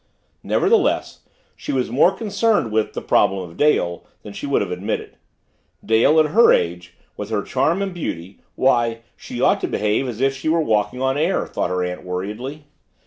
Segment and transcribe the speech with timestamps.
[0.41, 1.19] Nevertheless,
[1.55, 5.15] she was more concerned with "the problem of Dale" than she would have admitted.
[5.85, 10.19] Dale, at her age, with her charm and beauty why, she ought to behave as
[10.19, 12.65] if she were walking on air, thought her aunt worriedly.